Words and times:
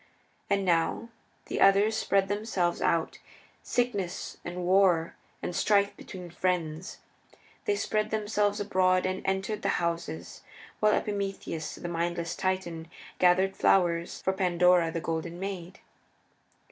And 0.49 0.65
now 0.65 1.09
the 1.45 1.61
others 1.61 1.95
spread 1.95 2.27
themselves 2.27 2.81
out 2.81 3.19
Sickness 3.61 4.37
and 4.43 4.63
War 4.65 5.15
and 5.43 5.55
Strife 5.55 5.95
between 5.95 6.31
friends. 6.31 6.97
They 7.65 7.75
spread 7.75 8.09
themselves 8.09 8.59
abroad 8.59 9.05
and 9.05 9.21
entered 9.25 9.61
the 9.61 9.77
houses, 9.77 10.41
while 10.79 10.95
Epimetheus, 10.95 11.75
the 11.75 11.87
mindless 11.87 12.35
Titan, 12.35 12.87
gathered 13.19 13.55
flowers 13.55 14.23
for 14.23 14.33
Pandora, 14.33 14.89
the 14.89 15.01
Golden 15.01 15.39
Maid. 15.39 15.81